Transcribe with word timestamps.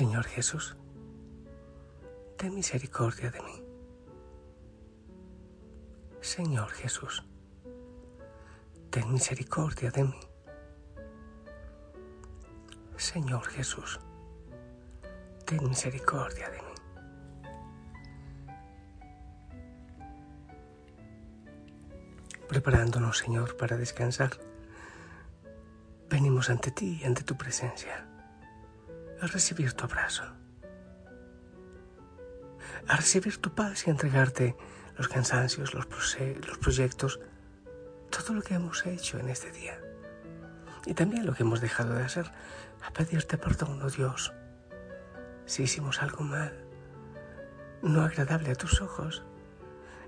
Señor 0.00 0.24
Jesús, 0.24 0.76
ten 2.38 2.54
misericordia 2.54 3.30
de 3.30 3.40
mí. 3.42 3.62
Señor 6.22 6.70
Jesús, 6.70 7.22
ten 8.88 9.12
misericordia 9.12 9.90
de 9.90 10.04
mí. 10.04 10.20
Señor 12.96 13.46
Jesús, 13.48 14.00
ten 15.44 15.68
misericordia 15.68 16.48
de 16.48 16.62
mí. 16.62 16.74
Preparándonos, 22.48 23.18
Señor, 23.18 23.54
para 23.58 23.76
descansar, 23.76 24.30
venimos 26.08 26.48
ante 26.48 26.70
ti 26.70 27.00
y 27.02 27.04
ante 27.04 27.22
tu 27.22 27.36
presencia 27.36 28.06
a 29.22 29.26
recibir 29.26 29.72
tu 29.72 29.84
abrazo, 29.84 30.24
a 32.88 32.96
recibir 32.96 33.38
tu 33.38 33.54
paz 33.54 33.86
y 33.86 33.90
entregarte 33.90 34.56
los 34.96 35.08
cansancios, 35.08 35.74
los, 35.74 35.86
los 35.86 36.58
proyectos, 36.58 37.20
todo 38.10 38.34
lo 38.34 38.42
que 38.42 38.54
hemos 38.54 38.84
hecho 38.86 39.18
en 39.18 39.28
este 39.28 39.50
día 39.52 39.78
y 40.86 40.94
también 40.94 41.26
lo 41.26 41.34
que 41.34 41.42
hemos 41.42 41.60
dejado 41.60 41.94
de 41.94 42.02
hacer, 42.02 42.30
a 42.82 42.92
pedirte 42.92 43.38
perdón, 43.38 43.80
oh 43.82 43.90
Dios, 43.90 44.32
si 45.44 45.64
hicimos 45.64 46.02
algo 46.02 46.24
mal, 46.24 46.52
no 47.82 48.02
agradable 48.02 48.50
a 48.50 48.54
tus 48.54 48.80
ojos, 48.80 49.24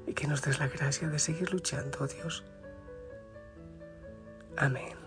y 0.06 0.14
que 0.14 0.27
nos 0.27 0.42
des 0.42 0.58
la 0.58 0.68
gracia 0.68 1.08
de 1.08 1.18
seguir 1.18 1.52
luchando, 1.52 1.98
oh 2.00 2.06
Dios. 2.06 2.44
Amén. 4.56 5.02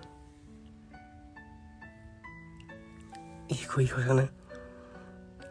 Hijo, 3.48 3.80
hijo, 3.80 4.02
Ana, 4.02 4.32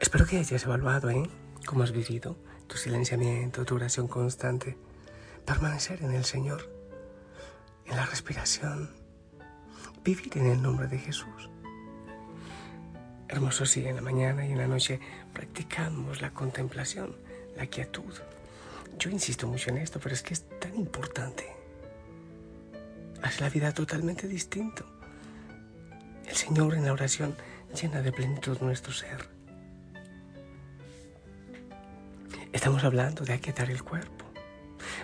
espero 0.01 0.27
que 0.27 0.39
hayas 0.39 0.65
evaluado, 0.65 1.11
¿eh? 1.11 1.31
Cómo 1.65 1.85
has 1.85 1.93
vivido 1.93 2.37
tu 2.67 2.77
silenciamiento, 2.77 3.65
tu 3.65 3.77
oración 3.77 4.09
constante, 4.09 4.77
permanecer 5.47 6.03
en 6.03 6.13
el 6.13 6.25
Señor, 6.25 6.69
en 7.87 7.95
la 7.95 8.05
respiración, 8.05 8.91
vivir 10.03 10.37
en 10.39 10.47
el 10.47 10.61
nombre 10.61 10.89
de 10.89 10.99
Jesús. 10.99 11.51
Hermoso 13.29 13.65
sí, 13.65 13.87
en 13.87 13.95
la 13.95 14.03
mañana 14.03 14.45
y 14.45 14.51
en 14.51 14.59
la 14.59 14.67
noche 14.67 14.99
practicamos 15.33 16.21
la 16.21 16.33
contemplación, 16.33 17.15
la 17.57 17.67
quietud. 17.67 18.13
Yo 18.99 19.09
insisto 19.09 19.47
mucho 19.47 19.71
en 19.71 19.79
esto, 19.79 20.01
pero 20.01 20.17
es 20.17 20.23
que 20.23 20.35
es 20.35 20.49
tan 20.59 20.75
importante. 20.75 21.47
Hace 23.23 23.41
la 23.41 23.51
vida 23.51 23.73
totalmente 23.73 24.27
distinto. 24.27 24.85
El 26.27 26.35
Señor 26.35 26.75
en 26.75 26.85
la 26.85 26.93
oración 26.93 27.37
llena 27.75 28.03
de 28.03 28.13
plenitud 28.13 28.59
nuestro 28.61 28.93
ser. 28.93 29.29
Estamos 32.53 32.85
hablando 32.85 33.25
de 33.25 33.33
aquietar 33.33 33.69
el 33.71 33.83
cuerpo. 33.83 34.25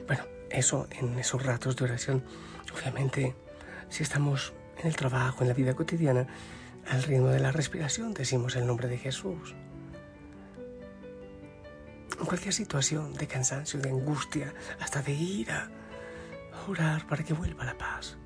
Bueno, 0.07 0.23
eso 0.51 0.87
en 0.91 1.19
esos 1.19 1.45
ratos 1.45 1.77
de 1.77 1.85
oración, 1.85 2.25
obviamente, 2.73 3.35
si 3.89 4.05
estamos 4.05 4.53
en 4.79 4.87
el 4.87 4.97
trabajo, 4.97 5.43
en 5.43 5.49
la 5.49 5.55
vida 5.55 5.75
cotidiana, 5.75 6.29
al 6.89 7.03
ritmo 7.03 7.29
de 7.29 7.41
la 7.41 7.53
respiración 7.53 8.15
decimos 8.15 8.57
el 8.57 8.67
nombre 8.67 8.89
de 8.89 8.99
Jesús. 8.99 9.55
En 12.19 12.27
cualquier 12.27 12.55
situación 12.55 13.15
de 13.15 13.27
cansancio, 13.27 13.81
de 13.81 13.91
angustia, 13.91 14.55
hasta 14.79 15.03
de 15.03 15.13
ira, 15.13 15.71
orar 16.69 17.07
para 17.07 17.25
que 17.25 17.35
vuelva 17.35 17.65
la 17.65 17.77
paz. 17.77 18.17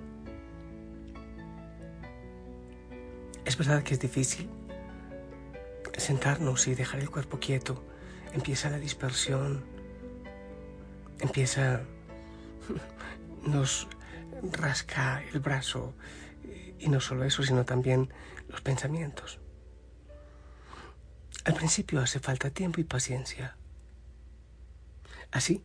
Es 3.44 3.56
verdad 3.56 3.82
que 3.82 3.94
es 3.94 4.00
difícil 4.00 4.48
sentarnos 5.96 6.66
y 6.66 6.74
dejar 6.74 7.00
el 7.00 7.10
cuerpo 7.10 7.38
quieto. 7.38 7.84
Empieza 8.32 8.70
la 8.70 8.78
dispersión, 8.78 9.64
empieza, 11.20 11.82
nos 13.46 13.86
rasca 14.52 15.22
el 15.32 15.40
brazo 15.40 15.94
y 16.78 16.88
no 16.88 17.00
solo 17.00 17.24
eso, 17.24 17.42
sino 17.42 17.64
también 17.64 18.12
los 18.48 18.60
pensamientos. 18.60 19.40
Al 21.44 21.54
principio 21.54 22.00
hace 22.00 22.20
falta 22.20 22.50
tiempo 22.50 22.80
y 22.80 22.84
paciencia. 22.84 23.56
Así 25.30 25.62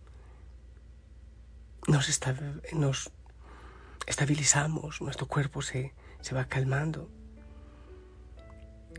nos, 1.88 3.12
estabilizamos, 4.06 5.02
nuestro 5.02 5.28
cuerpo 5.28 5.62
se, 5.62 5.94
va 6.36 6.46
calmando 6.46 7.10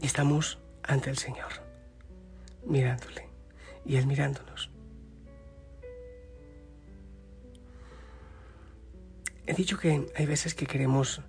estamos 0.06 0.58
ante 0.82 1.10
el 1.10 1.18
Señor, 1.18 1.52
mirándole 2.64 3.28
y 3.84 3.96
Él 3.96 4.06
mirándonos. 4.06 4.70
He 9.46 9.54
dicho 9.54 9.78
que 9.78 10.06
hay 10.16 10.26
veces 10.26 10.54
que 10.54 10.66
queremos 10.66 11.22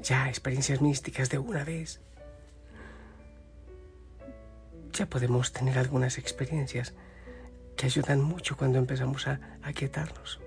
ya 0.00 0.28
experiencias 0.28 0.80
místicas 0.80 1.28
de 1.30 1.38
una 1.38 1.64
vez. 1.64 2.00
Ya 4.92 5.06
podemos 5.06 5.52
tener 5.52 5.78
algunas 5.78 6.18
experiencias 6.18 6.94
que 7.76 7.86
ayudan 7.86 8.20
mucho 8.20 8.56
cuando 8.56 8.78
empezamos 8.78 9.26
a 9.26 9.58
aquietarnos. 9.62 10.40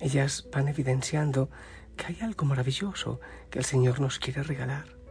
Ellas 0.00 0.48
van 0.52 0.68
evidenciando 0.68 1.50
que 1.96 2.06
hay 2.06 2.18
algo 2.20 2.46
maravilloso 2.46 3.20
que 3.50 3.60
el 3.60 3.64
Señor 3.64 4.00
nos 4.00 4.18
quiere 4.18 4.42
regalar 4.42 5.01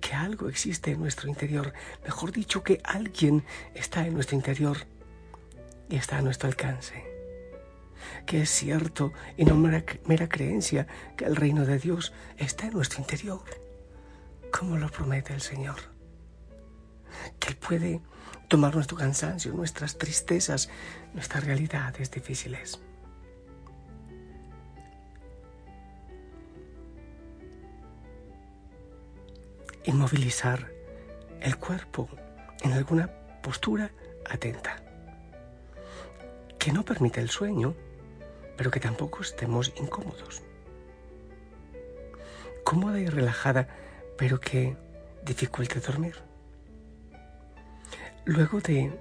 que 0.00 0.14
algo 0.14 0.48
existe 0.48 0.92
en 0.92 1.00
nuestro 1.00 1.28
interior, 1.28 1.72
mejor 2.04 2.32
dicho, 2.32 2.62
que 2.62 2.80
alguien 2.84 3.44
está 3.74 4.06
en 4.06 4.14
nuestro 4.14 4.36
interior 4.36 4.78
y 5.88 5.96
está 5.96 6.18
a 6.18 6.22
nuestro 6.22 6.48
alcance. 6.48 7.04
Que 8.26 8.42
es 8.42 8.50
cierto 8.50 9.12
y 9.36 9.44
no 9.44 9.56
mera, 9.56 9.84
mera 10.06 10.28
creencia 10.28 10.86
que 11.16 11.24
el 11.24 11.36
reino 11.36 11.66
de 11.66 11.78
Dios 11.78 12.12
está 12.38 12.66
en 12.66 12.74
nuestro 12.74 13.00
interior, 13.00 13.42
como 14.52 14.76
lo 14.76 14.88
promete 14.88 15.34
el 15.34 15.40
Señor. 15.40 15.78
Que 17.38 17.48
Él 17.48 17.56
puede 17.56 18.00
tomar 18.48 18.74
nuestro 18.74 18.96
cansancio, 18.96 19.52
nuestras 19.52 19.98
tristezas, 19.98 20.68
nuestras 21.14 21.44
realidades 21.44 22.10
difíciles 22.10 22.80
inmovilizar 29.84 30.70
el 31.40 31.56
cuerpo 31.56 32.08
en 32.62 32.72
alguna 32.72 33.10
postura 33.42 33.90
atenta, 34.28 34.76
que 36.58 36.72
no 36.72 36.84
permite 36.84 37.20
el 37.20 37.30
sueño, 37.30 37.74
pero 38.56 38.70
que 38.70 38.80
tampoco 38.80 39.22
estemos 39.22 39.72
incómodos. 39.76 40.42
Cómoda 42.64 43.00
y 43.00 43.06
relajada, 43.06 43.68
pero 44.18 44.38
que 44.38 44.76
dificulte 45.24 45.80
dormir. 45.80 46.16
Luego 48.26 48.60
de 48.60 48.92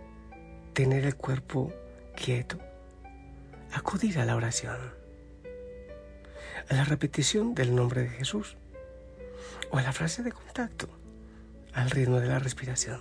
tener 0.73 1.05
el 1.05 1.15
cuerpo 1.15 1.73
quieto, 2.15 2.57
acudir 3.73 4.19
a 4.19 4.25
la 4.25 4.35
oración, 4.35 4.77
a 6.69 6.73
la 6.73 6.85
repetición 6.85 7.53
del 7.53 7.75
nombre 7.75 8.03
de 8.03 8.09
Jesús 8.09 8.55
o 9.71 9.77
a 9.77 9.81
la 9.81 9.91
frase 9.91 10.23
de 10.23 10.31
al 11.73 11.89
ritmo 11.89 12.19
de 12.19 12.27
la 12.27 12.39
respiración. 12.39 12.99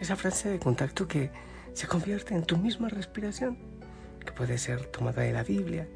Esa 0.00 0.14
frase 0.14 0.48
de 0.48 0.60
contacto 0.60 1.08
que 1.08 1.32
se 1.72 1.88
convierte 1.88 2.34
en 2.34 2.44
tu 2.44 2.56
misma 2.56 2.88
respiración 2.88 3.58
que 4.24 4.30
puede 4.30 4.58
ser 4.58 4.86
tomada 4.86 5.22
de 5.22 5.32
la 5.32 5.42
Biblia 5.42 5.88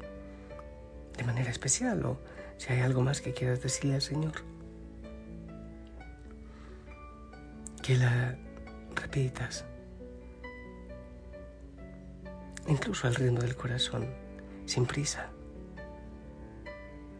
de 1.17 1.23
manera 1.23 1.49
especial 1.49 2.05
o 2.05 2.19
si 2.57 2.73
hay 2.73 2.81
algo 2.81 3.01
más 3.01 3.21
que 3.21 3.33
quieras 3.33 3.61
decirle 3.61 3.95
al 3.95 4.01
Señor. 4.01 4.33
Que 7.81 7.95
la 7.95 8.37
repitas, 8.95 9.63
incluso 12.67 13.07
al 13.07 13.15
ritmo 13.15 13.39
del 13.39 13.55
corazón, 13.55 14.05
sin 14.65 14.85
prisa 14.85 15.29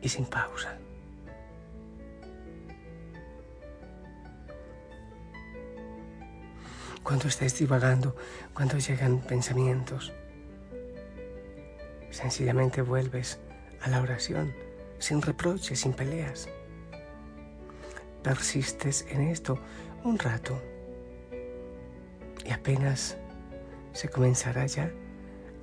y 0.01 0.09
sin 0.09 0.25
pausa. 0.25 0.77
Cuando 7.03 7.27
estés 7.27 7.57
divagando, 7.57 8.15
cuando 8.53 8.77
llegan 8.77 9.19
pensamientos, 9.19 10.13
sencillamente 12.11 12.81
vuelves 12.81 13.39
a 13.81 13.89
la 13.89 14.01
oración, 14.01 14.53
sin 14.99 15.21
reproches, 15.21 15.79
sin 15.79 15.93
peleas. 15.93 16.49
Persistes 18.23 19.05
en 19.09 19.21
esto 19.21 19.59
un 20.03 20.19
rato. 20.19 20.61
Y 22.45 22.51
apenas 22.51 23.17
se 23.93 24.09
comenzará 24.09 24.65
ya 24.65 24.91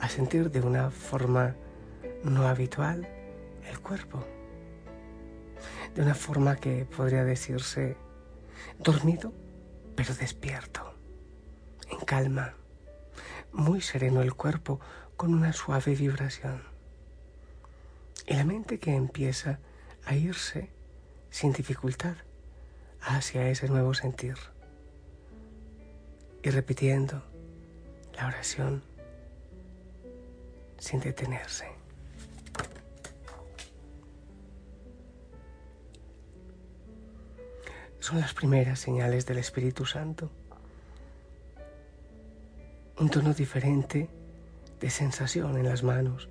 a 0.01 0.09
sentir 0.09 0.51
de 0.51 0.61
una 0.61 0.91
forma 0.91 1.55
no 2.23 2.47
habitual 2.47 3.09
el 3.69 3.81
cuerpo, 3.81 4.25
de 5.95 6.03
una 6.03 6.15
forma 6.15 6.57
que 6.57 6.85
podría 6.85 7.25
decirse 7.25 7.97
dormido 8.79 9.33
pero 9.95 10.15
despierto, 10.15 10.86
calma, 12.01 12.55
muy 13.53 13.81
sereno 13.81 14.23
el 14.23 14.35
cuerpo 14.35 14.81
con 15.17 15.33
una 15.33 15.53
suave 15.53 15.95
vibración 15.95 16.63
y 18.27 18.35
la 18.35 18.45
mente 18.45 18.79
que 18.79 18.95
empieza 18.95 19.59
a 20.05 20.15
irse 20.15 20.69
sin 21.31 21.53
dificultad 21.53 22.17
hacia 23.01 23.49
ese 23.49 23.69
nuevo 23.69 23.95
sentir 23.95 24.37
y 26.43 26.51
repitiendo 26.51 27.23
la 28.15 28.27
oración 28.27 28.83
sin 30.79 31.01
detenerse. 31.01 31.67
Son 38.01 38.21
las 38.21 38.35
primeras 38.35 38.79
señales 38.79 39.27
del 39.27 39.39
Espíritu 39.39 39.85
Santo. 39.85 40.31
Un 42.99 43.11
tono 43.11 43.35
diferente 43.35 44.09
de 44.81 44.89
sensación 44.89 45.59
en 45.59 45.67
las 45.67 45.83
manos, 45.83 46.31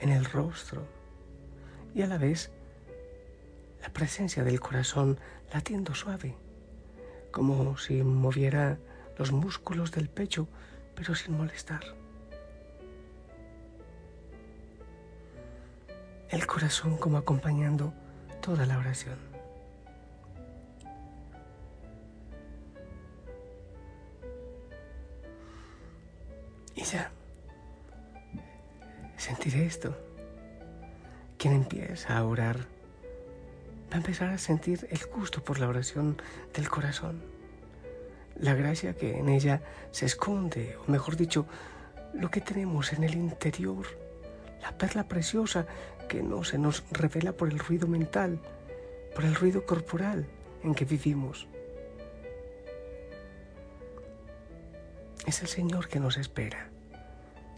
en 0.00 0.10
el 0.10 0.26
rostro 0.26 0.86
y 1.94 2.02
a 2.02 2.06
la 2.06 2.18
vez 2.18 2.50
la 3.80 3.88
presencia 3.88 4.44
del 4.44 4.60
corazón 4.60 5.18
latiendo 5.52 5.94
suave, 5.94 6.34
como 7.30 7.78
si 7.78 8.02
moviera 8.02 8.78
los 9.16 9.32
músculos 9.32 9.92
del 9.92 10.10
pecho, 10.10 10.46
pero 10.94 11.14
sin 11.14 11.38
molestar. 11.38 11.82
El 16.28 16.46
corazón 16.46 16.98
como 16.98 17.16
acompañando 17.16 17.94
toda 18.42 18.66
la 18.66 18.76
oración. 18.76 19.33
Esto. 29.54 29.96
Quien 31.38 31.54
empieza 31.54 32.16
a 32.16 32.24
orar 32.24 32.58
va 33.90 33.94
a 33.94 33.96
empezar 33.96 34.30
a 34.30 34.38
sentir 34.38 34.86
el 34.90 35.00
gusto 35.06 35.42
por 35.42 35.58
la 35.58 35.68
oración 35.68 36.20
del 36.52 36.68
corazón 36.68 37.34
la 38.36 38.54
gracia 38.54 38.94
que 38.94 39.18
en 39.18 39.28
ella 39.28 39.62
se 39.90 40.06
esconde, 40.06 40.76
o 40.76 40.90
mejor 40.90 41.16
dicho, 41.16 41.46
lo 42.12 42.30
que 42.30 42.40
tenemos 42.40 42.92
en 42.92 43.04
el 43.04 43.14
interior, 43.14 43.86
la 44.60 44.76
perla 44.76 45.06
preciosa 45.08 45.66
que 46.08 46.22
no 46.22 46.44
se 46.44 46.58
nos 46.58 46.84
revela 46.90 47.32
por 47.32 47.50
el 47.50 47.58
ruido 47.58 47.86
mental, 47.86 48.40
por 49.14 49.24
el 49.24 49.34
ruido 49.34 49.64
corporal 49.64 50.26
en 50.62 50.74
que 50.74 50.84
vivimos. 50.84 51.46
Es 55.26 55.40
el 55.40 55.48
Señor 55.48 55.88
que 55.88 56.00
nos 56.00 56.16
espera, 56.16 56.68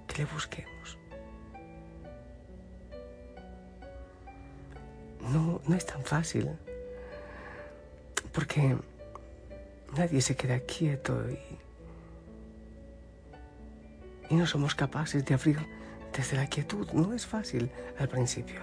que 0.06 0.18
le 0.18 0.24
busquemos. 0.26 0.98
No, 5.32 5.60
no 5.66 5.74
es 5.74 5.86
tan 5.86 6.04
fácil, 6.04 6.50
porque 8.32 8.76
Nadie 9.94 10.20
se 10.20 10.36
queda 10.36 10.60
quieto 10.60 11.24
y, 11.30 11.38
y 14.28 14.34
no 14.34 14.46
somos 14.46 14.74
capaces 14.74 15.24
de 15.24 15.34
abrir 15.34 15.58
desde 16.14 16.36
la 16.36 16.46
quietud. 16.48 16.90
No 16.92 17.14
es 17.14 17.24
fácil 17.24 17.70
al 17.98 18.08
principio. 18.08 18.60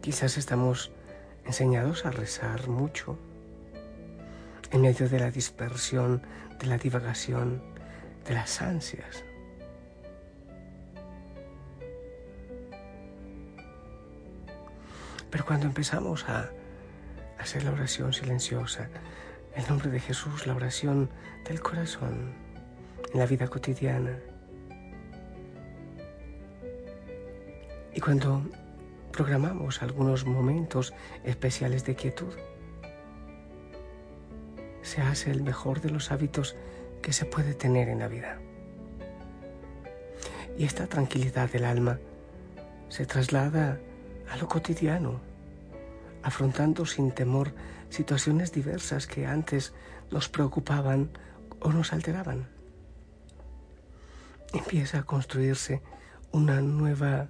Quizás 0.00 0.38
estamos 0.38 0.92
enseñados 1.44 2.06
a 2.06 2.10
rezar 2.10 2.68
mucho 2.68 3.18
en 4.70 4.80
medio 4.82 5.08
de 5.08 5.18
la 5.18 5.30
dispersión, 5.30 6.22
de 6.58 6.66
la 6.66 6.78
divagación, 6.78 7.62
de 8.26 8.34
las 8.34 8.62
ansias. 8.62 9.24
Pero 15.34 15.46
cuando 15.46 15.66
empezamos 15.66 16.28
a 16.28 16.48
hacer 17.40 17.64
la 17.64 17.72
oración 17.72 18.12
silenciosa, 18.12 18.88
el 19.56 19.66
nombre 19.66 19.90
de 19.90 19.98
Jesús, 19.98 20.46
la 20.46 20.54
oración 20.54 21.10
del 21.44 21.60
corazón 21.60 22.32
en 23.12 23.18
la 23.18 23.26
vida 23.26 23.48
cotidiana. 23.48 24.16
Y 27.92 28.00
cuando 28.00 28.44
programamos 29.10 29.82
algunos 29.82 30.24
momentos 30.24 30.94
especiales 31.24 31.84
de 31.84 31.96
quietud, 31.96 32.32
se 34.82 35.02
hace 35.02 35.32
el 35.32 35.42
mejor 35.42 35.80
de 35.80 35.90
los 35.90 36.12
hábitos 36.12 36.54
que 37.02 37.12
se 37.12 37.24
puede 37.24 37.54
tener 37.54 37.88
en 37.88 37.98
la 37.98 38.06
vida. 38.06 38.38
Y 40.56 40.64
esta 40.64 40.86
tranquilidad 40.86 41.50
del 41.50 41.64
alma 41.64 41.98
se 42.88 43.04
traslada 43.04 43.72
a 43.72 43.93
lo 44.40 44.48
cotidiano, 44.48 45.20
afrontando 46.22 46.86
sin 46.86 47.12
temor 47.12 47.54
situaciones 47.88 48.50
diversas 48.52 49.06
que 49.06 49.26
antes 49.26 49.72
nos 50.10 50.28
preocupaban 50.28 51.10
o 51.60 51.72
nos 51.72 51.92
alteraban. 51.92 52.48
Empieza 54.52 55.00
a 55.00 55.02
construirse 55.04 55.82
una 56.32 56.60
nueva 56.60 57.28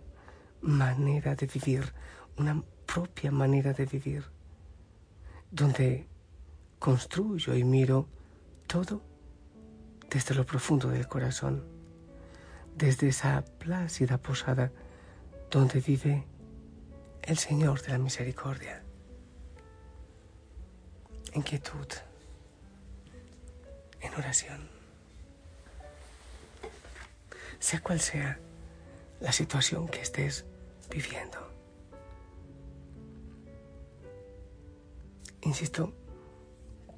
manera 0.60 1.34
de 1.34 1.46
vivir, 1.46 1.92
una 2.38 2.62
propia 2.86 3.30
manera 3.30 3.72
de 3.72 3.86
vivir, 3.86 4.24
donde 5.50 6.08
construyo 6.78 7.54
y 7.54 7.64
miro 7.64 8.08
todo 8.66 9.02
desde 10.10 10.34
lo 10.34 10.46
profundo 10.46 10.88
del 10.88 11.08
corazón, 11.08 11.64
desde 12.76 13.08
esa 13.08 13.44
plácida 13.58 14.18
posada 14.18 14.72
donde 15.50 15.80
vive 15.80 16.26
el 17.26 17.38
Señor 17.38 17.80
de 17.82 17.92
la 17.92 17.98
Misericordia 17.98 18.82
en 21.32 21.42
quietud, 21.42 21.86
en 24.00 24.14
oración. 24.14 24.68
Sea 27.58 27.80
cual 27.80 28.00
sea 28.00 28.38
la 29.20 29.32
situación 29.32 29.88
que 29.88 30.02
estés 30.02 30.44
viviendo. 30.90 31.38
Insisto 35.40 35.92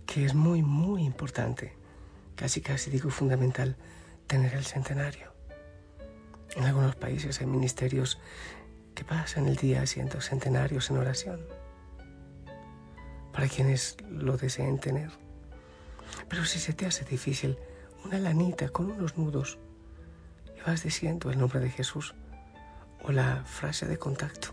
que 0.06 0.25
es 0.25 0.35
muy, 0.35 0.62
muy 0.62 1.04
importante, 1.04 1.75
casi 2.35 2.61
casi 2.61 2.90
digo 2.90 3.11
fundamental, 3.11 3.76
tener 4.26 4.54
el 4.54 4.64
centenario. 4.64 5.33
En 6.56 6.64
algunos 6.64 6.97
países 6.97 7.40
hay 7.40 7.47
ministerios 7.47 8.18
que 8.97 9.05
pasan 9.05 9.47
el 9.47 9.55
día 9.55 9.83
haciendo 9.83 10.21
centenarios 10.21 10.91
en 10.91 10.97
oración 10.97 11.47
para 13.33 13.47
quienes 13.47 13.99
lo 14.09 14.38
deseen 14.38 14.81
tener. 14.81 15.11
Pero 16.29 16.47
si 16.47 16.59
se 16.59 16.73
te 16.73 16.87
hace 16.87 17.05
difícil, 17.05 17.59
una 18.05 18.19
lanita 18.19 18.71
con 18.71 18.91
unos 18.91 19.19
nudos 19.19 19.59
y 20.57 20.61
vas 20.62 20.83
diciendo 20.83 21.31
el 21.31 21.38
nombre 21.38 21.61
de 21.61 21.69
Jesús 21.69 22.15
o 23.03 23.12
la 23.12 23.45
frase 23.45 23.87
de 23.87 23.99
contacto. 23.99 24.49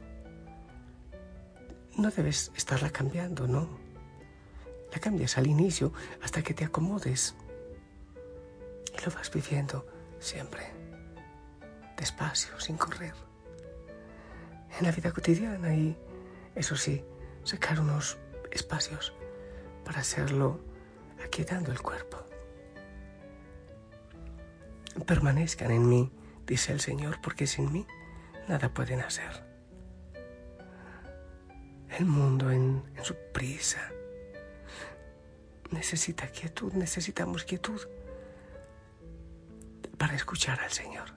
No 1.96 2.12
debes 2.12 2.52
estarla 2.56 2.90
cambiando, 2.90 3.48
no. 3.48 3.80
La 4.92 5.00
cambias 5.00 5.38
al 5.38 5.48
inicio 5.48 5.94
hasta 6.22 6.42
que 6.42 6.54
te 6.54 6.66
acomodes. 6.66 7.36
lo 9.06 9.12
vas 9.12 9.32
viviendo 9.32 9.88
siempre, 10.20 10.64
despacio, 11.98 12.60
sin 12.60 12.76
correr. 12.78 13.33
En 14.80 14.86
la 14.86 14.92
vida 14.92 15.12
cotidiana 15.12 15.75
y, 15.75 15.98
eso 16.56 16.75
sí, 16.75 17.03
sacar 17.44 17.80
unos 17.80 18.18
espacios 18.51 19.13
para 19.86 20.00
hacerlo 20.00 20.60
aquietando 21.24 21.72
el 21.72 21.82
cuerpo. 21.82 22.18
Permanezcan 25.06 25.72
en 25.72 25.88
mí, 25.88 26.12
dice 26.46 26.72
el 26.72 26.80
Señor, 26.80 27.20
porque 27.22 27.48
sin 27.48 27.72
mí 27.72 27.86
nada 28.48 28.74
pueden 28.74 29.01
hacer. 29.01 29.44
El 31.98 32.06
mundo 32.06 32.51
en, 32.51 32.84
en 32.96 33.03
su 33.03 33.15
prisa 33.34 33.92
necesita 35.72 36.27
quietud, 36.27 36.74
necesitamos 36.74 37.44
quietud 37.44 37.82
para 39.98 40.15
escuchar 40.15 40.60
al 40.60 40.72
Señor, 40.72 41.10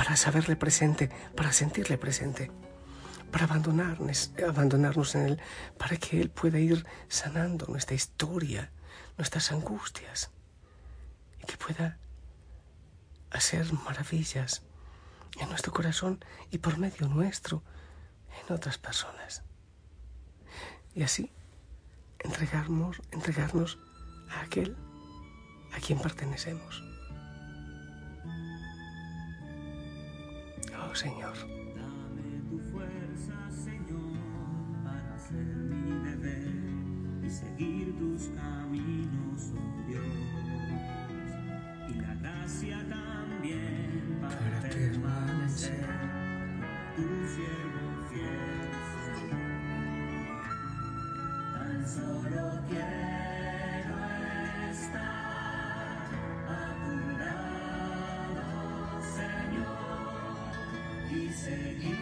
para 0.00 0.16
saberle 0.16 0.56
presente, 0.56 1.10
para 1.36 1.52
sentirle 1.52 1.98
presente, 1.98 2.50
para 3.30 3.44
abandonarnos, 3.44 4.32
abandonarnos 4.48 5.14
en 5.14 5.26
Él, 5.26 5.42
para 5.76 5.98
que 5.98 6.22
Él 6.22 6.30
pueda 6.30 6.58
ir 6.58 6.86
sanando 7.08 7.66
nuestra 7.66 7.94
historia, 7.94 8.72
nuestras 9.18 9.52
angustias, 9.52 10.30
y 11.42 11.44
que 11.44 11.58
pueda 11.58 11.98
hacer 13.30 13.70
maravillas 13.74 14.62
en 15.38 15.50
nuestro 15.50 15.70
corazón 15.70 16.24
y 16.50 16.56
por 16.56 16.78
medio 16.78 17.06
nuestro 17.06 17.62
en 18.40 18.54
otras 18.54 18.78
personas. 18.78 19.42
Y 20.94 21.02
así 21.02 21.30
entregarnos, 22.20 23.02
entregarnos 23.10 23.78
a 24.30 24.40
aquel 24.40 24.78
a 25.74 25.78
quien 25.78 25.98
pertenecemos. 25.98 26.89
Señor. 30.94 31.34
Dame 31.74 32.40
tu 32.50 32.58
fuerza, 32.70 33.50
Señor, 33.50 34.18
para 34.84 35.14
hacer 35.14 35.44
mi 35.44 35.92
deber 36.08 37.24
y 37.24 37.30
seguir 37.30 37.96
tus 37.98 38.28
caminos, 38.28 39.52
oh 39.56 39.88
Dios. 39.88 40.04
Y 41.88 41.94
la 42.00 42.14
gracia 42.14 42.78
también 42.88 44.18
para, 44.20 44.36
Para 44.38 44.60
permanecer 44.60 45.80
permanecer. 45.80 45.86
tu 46.96 47.02
siervo 47.26 47.69
Señor, 61.50 61.82
y 61.82 61.99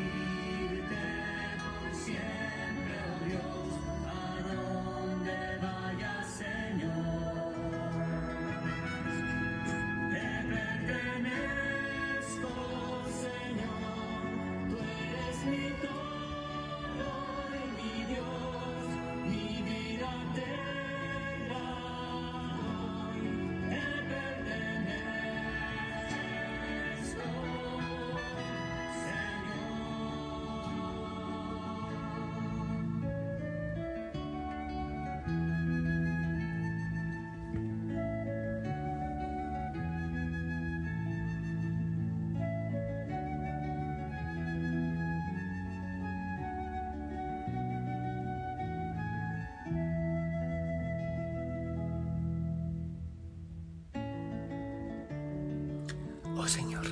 Oh 56.40 56.46
Señor, 56.46 56.86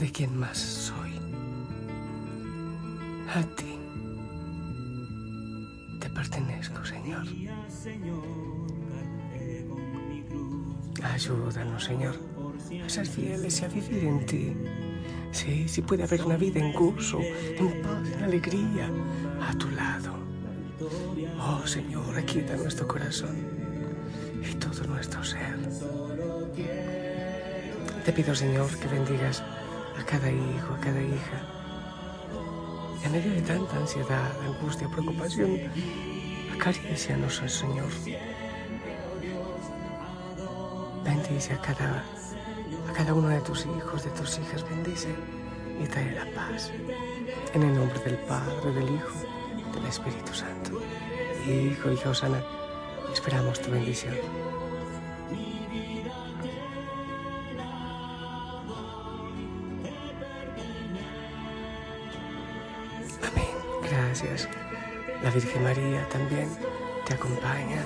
¿de 0.00 0.10
quién 0.10 0.36
más 0.36 0.58
soy? 0.58 1.12
A 3.32 3.42
ti 3.54 3.78
te 6.00 6.10
pertenezco, 6.10 6.84
Señor. 6.84 7.24
Ayúdanos, 11.04 11.84
Señor, 11.84 12.16
a 12.84 12.88
ser 12.88 13.06
fieles 13.06 13.60
y 13.60 13.64
a 13.64 13.68
vivir 13.68 14.04
en 14.04 14.26
ti. 14.26 14.56
Sí, 15.30 15.68
sí 15.68 15.80
puede 15.82 16.02
haber 16.02 16.24
una 16.24 16.36
vida 16.36 16.58
en 16.58 16.72
gozo, 16.72 17.20
en 17.20 17.82
paz, 17.82 18.08
en 18.16 18.24
alegría, 18.24 18.90
a 19.40 19.54
tu 19.54 19.70
lado. 19.70 20.12
Oh 21.38 21.64
Señor, 21.68 22.18
aquieta 22.18 22.56
nuestro 22.56 22.88
corazón 22.88 23.36
y 24.42 24.54
todo 24.56 24.82
nuestro 24.88 25.22
ser. 25.22 25.56
Te 28.04 28.12
pido, 28.12 28.34
Señor, 28.34 28.68
que 28.78 28.88
bendigas 28.88 29.44
a 29.96 30.04
cada 30.04 30.28
hijo, 30.28 30.74
a 30.74 30.80
cada 30.80 31.00
hija. 31.00 31.38
En 33.04 33.12
medio 33.12 33.30
de 33.30 33.42
tanta 33.42 33.76
ansiedad, 33.76 34.32
angustia, 34.44 34.88
preocupación, 34.88 35.70
acarícianos, 36.52 37.36
Señor. 37.46 37.90
Bendice 41.04 41.52
a 41.54 41.60
cada, 41.60 42.04
a 42.90 42.92
cada 42.92 43.14
uno 43.14 43.28
de 43.28 43.40
tus 43.40 43.66
hijos, 43.66 44.02
de 44.02 44.10
tus 44.10 44.36
hijas, 44.40 44.68
bendice 44.68 45.14
y 45.80 45.86
trae 45.86 46.12
la 46.12 46.26
paz. 46.34 46.72
En 47.54 47.62
el 47.62 47.72
nombre 47.72 48.00
del 48.00 48.16
Padre, 48.26 48.72
del 48.72 48.96
Hijo, 48.96 49.14
del 49.74 49.86
Espíritu 49.86 50.34
Santo. 50.34 50.80
Hijo, 51.46 51.92
hija 51.92 52.10
Osana, 52.10 52.42
esperamos 53.12 53.60
tu 53.60 53.70
bendición. 53.70 54.16
Virgen 65.34 65.62
María 65.62 66.06
también 66.08 66.48
te 67.06 67.14
acompaña. 67.14 67.82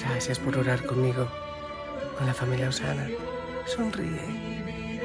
Gracias 0.00 0.38
por 0.38 0.56
orar 0.56 0.84
conmigo, 0.84 1.28
con 2.16 2.26
la 2.26 2.34
familia 2.34 2.68
Osana. 2.68 3.08
Sonríe. 3.66 5.02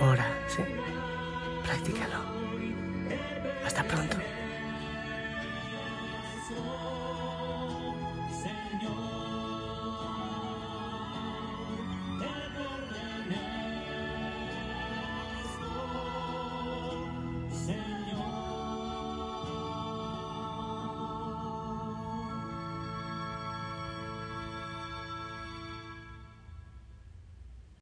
Ora, 0.00 0.26
¿sí? 0.48 0.62
Practícalo. 1.64 2.33